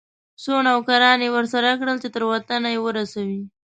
[0.43, 3.41] څو نوکران یې ورسره کړه چې تر وطنه یې ورسوي.